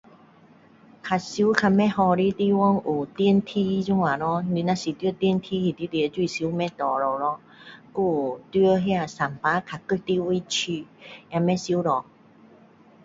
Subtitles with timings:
[1.03, 7.39] 最常最不好的地方有电梯这样咯你若是在电梯里面就是收不到了咯
[7.93, 8.01] 还
[8.59, 10.33] 有在那山芭较角落的地方
[11.29, 12.03] 也不会收到